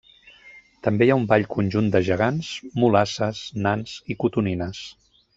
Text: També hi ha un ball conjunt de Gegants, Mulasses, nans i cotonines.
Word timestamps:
També 0.85 1.07
hi 1.07 1.11
ha 1.15 1.17
un 1.21 1.25
ball 1.31 1.43
conjunt 1.55 1.91
de 1.95 2.01
Gegants, 2.07 2.49
Mulasses, 2.83 3.43
nans 3.67 3.93
i 4.15 4.17
cotonines. 4.25 4.81